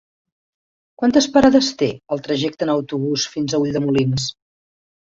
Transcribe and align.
Quantes 1.01 1.27
parades 1.35 1.69
té 1.83 1.91
el 2.17 2.25
trajecte 2.31 2.69
en 2.69 2.75
autobús 2.79 3.31
fins 3.37 3.53
a 3.59 3.63
Ulldemolins? 3.67 4.31